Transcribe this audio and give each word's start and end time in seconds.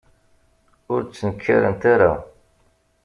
Ur 0.93 0.99
d-ttnekkarent 1.03 1.83
ara. 1.93 2.11